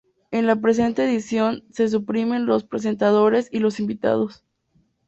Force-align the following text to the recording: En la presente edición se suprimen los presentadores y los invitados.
En 0.31 0.47
la 0.47 0.55
presente 0.55 1.03
edición 1.05 1.63
se 1.69 1.87
suprimen 1.87 2.47
los 2.47 2.63
presentadores 2.63 3.47
y 3.51 3.59
los 3.59 3.79
invitados. 3.79 4.43